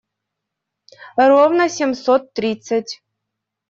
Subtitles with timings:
[1.29, 2.91] Ровно семьсот тридцать.